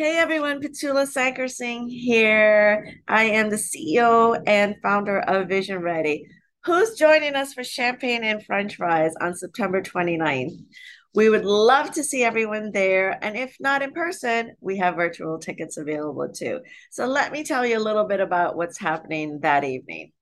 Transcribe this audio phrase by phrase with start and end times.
[0.00, 2.90] Hey everyone, Petula Sankar Singh here.
[3.06, 6.24] I am the CEO and founder of Vision Ready.
[6.64, 10.56] Who's joining us for champagne and french fries on September 29th?
[11.14, 13.22] We would love to see everyone there.
[13.22, 16.60] And if not in person, we have virtual tickets available too.
[16.90, 20.12] So let me tell you a little bit about what's happening that evening.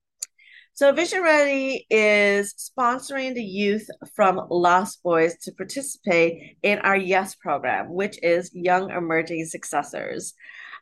[0.78, 7.34] So Vision Ready is sponsoring the youth from Lost Boys to participate in our YES
[7.34, 10.34] program, which is Young Emerging Successors.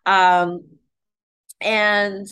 [0.05, 0.67] Um,
[1.63, 2.27] and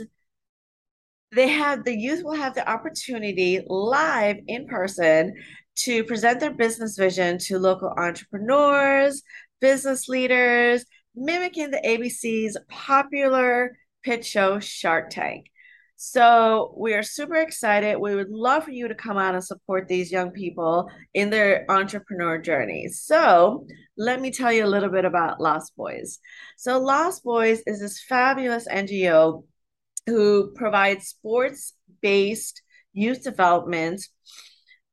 [1.33, 5.33] they have the youth will have the opportunity live in person
[5.77, 9.23] to present their business vision to local entrepreneurs,
[9.62, 10.84] business leaders,
[11.15, 15.47] mimicking the ABC's popular pitch show Shark Tank.
[15.97, 17.97] So we are super excited.
[17.97, 21.65] We would love for you to come out and support these young people in their
[21.70, 23.01] entrepreneur journeys.
[23.01, 26.19] So let me tell you a little bit about Lost Boys.
[26.57, 29.45] So Lost Boys is this fabulous NGO
[30.06, 32.61] who provides sports-based
[32.92, 34.03] youth development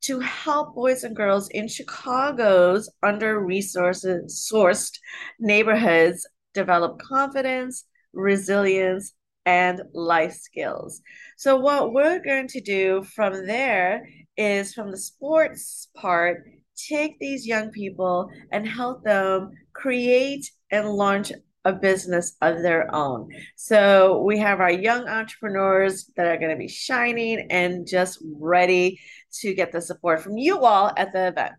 [0.02, 4.98] to help boys and girls in Chicago's under-resourced sourced
[5.40, 9.14] neighborhoods develop confidence, resilience,
[9.46, 11.02] and life skills.
[11.38, 16.44] So, what we're going to do from there is from the sports part,
[16.76, 21.32] take these young people and help them create and launch
[21.64, 23.30] a business of their own.
[23.56, 29.00] So, we have our young entrepreneurs that are going to be shining and just ready
[29.40, 31.54] to get the support from you all at the event.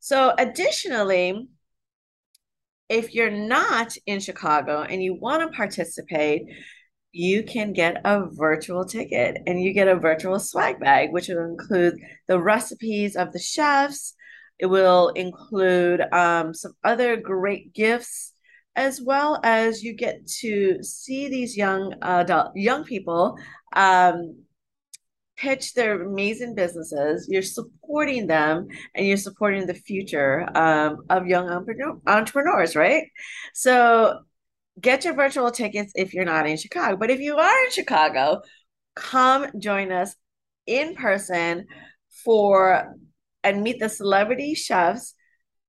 [0.00, 1.48] So, additionally,
[2.88, 6.42] if you're not in Chicago and you want to participate,
[7.14, 11.44] you can get a virtual ticket and you get a virtual swag bag, which will
[11.44, 11.94] include
[12.26, 14.14] the recipes of the chefs.
[14.58, 18.32] It will include um, some other great gifts,
[18.74, 23.38] as well as you get to see these young adult young people
[23.74, 24.42] um,
[25.36, 27.28] pitch their amazing businesses.
[27.30, 31.48] You're supporting them, and you're supporting the future um, of young
[32.08, 33.04] entrepreneurs, right?
[33.52, 34.24] So
[34.80, 36.96] get your virtual tickets if you're not in Chicago.
[36.96, 38.42] But if you are in Chicago,
[38.94, 40.14] come join us
[40.66, 41.66] in person
[42.24, 42.94] for
[43.42, 45.14] and meet the celebrity chefs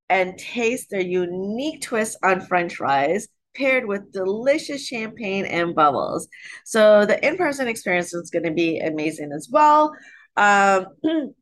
[0.09, 6.27] and taste their unique twist on french fries paired with delicious champagne and bubbles.
[6.65, 9.93] So the in-person experience is going to be amazing as well.
[10.37, 10.87] Um,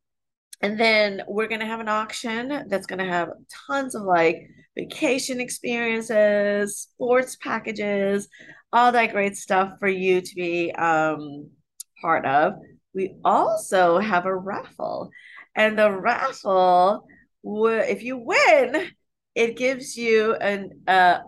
[0.63, 3.29] and then we're going to have an auction that's going to have
[3.67, 4.47] tons of like
[4.77, 8.29] vacation experiences, sports packages,
[8.71, 11.49] all that great stuff for you to be um,
[12.01, 12.53] part of.
[12.95, 15.11] We also have a raffle,
[15.53, 17.07] and the raffle,
[17.43, 18.89] if you win,
[19.35, 21.19] it gives you an uh,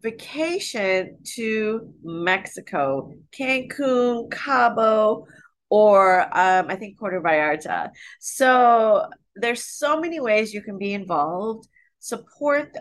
[0.00, 5.26] vacation to Mexico, Cancun, Cabo,
[5.70, 7.90] or um, I think Puerto Vallarta.
[8.18, 11.68] So there's so many ways you can be involved
[12.00, 12.76] support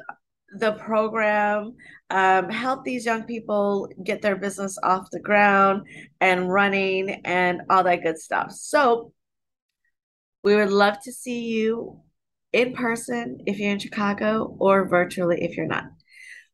[0.58, 1.76] the program,
[2.10, 5.86] um, help these young people get their business off the ground
[6.20, 8.52] and running and all that good stuff.
[8.52, 9.14] So
[10.44, 12.02] we would love to see you
[12.52, 15.86] in person if you're in Chicago or virtually if you're not.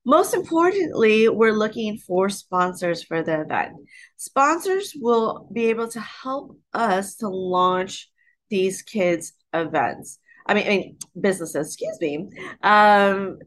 [0.06, 3.74] Most importantly, we're looking for sponsors for the event.
[4.18, 8.10] Sponsors will be able to help us to launch
[8.50, 10.20] these kids' events.
[10.46, 12.30] I mean, I mean businesses, excuse me,
[12.62, 13.40] um,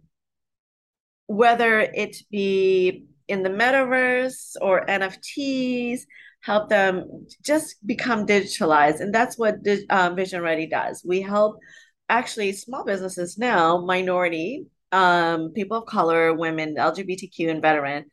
[1.27, 6.01] whether it be in the metaverse or NFTs,
[6.41, 9.01] help them just become digitalized.
[9.01, 9.57] And that's what
[9.91, 11.05] um, Vision Ready does.
[11.05, 11.59] We help
[12.09, 18.07] actually small businesses now, minority, um, people of color, women, LGBTQ, and veteran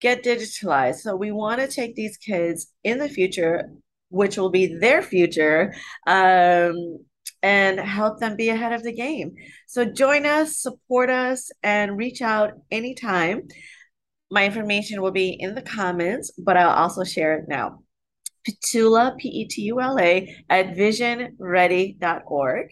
[0.00, 0.96] get digitalized.
[0.96, 3.70] So we want to take these kids in the future,
[4.10, 5.74] which will be their future,
[6.06, 6.98] um,
[7.42, 9.34] and help them be ahead of the game.
[9.66, 13.48] So join us, support us, and reach out anytime.
[14.30, 17.82] My information will be in the comments, but I'll also share it now.
[18.46, 22.66] Petula, P E T U L A, at visionready.org,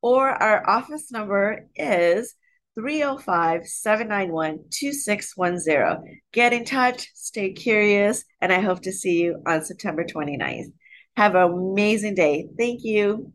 [0.00, 2.34] or our office number is
[2.78, 6.20] 305 791 2610.
[6.32, 10.72] Get in touch, stay curious, and I hope to see you on September 29th.
[11.16, 12.46] Have an amazing day.
[12.56, 13.32] Thank you.